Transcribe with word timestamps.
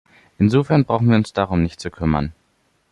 Insofern 0.39 0.83
brauchen 0.83 1.09
wir 1.09 1.15
uns 1.15 1.31
darum 1.31 1.61
nicht 1.61 1.79
zu 1.79 1.91
kümmern. 1.91 2.33